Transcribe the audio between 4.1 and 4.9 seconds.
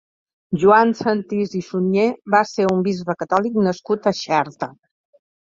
a Xerta.